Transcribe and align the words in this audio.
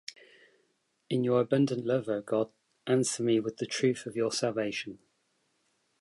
In 1.11 1.23
Your 1.23 1.41
abundant 1.41 1.85
love, 1.85 2.09
O 2.09 2.23
God, 2.23 2.49
answer 2.87 3.21
me 3.21 3.39
with 3.39 3.57
the 3.57 3.67
Truth 3.67 4.07
of 4.07 4.15
Your 4.15 4.31
salvation. 4.31 4.97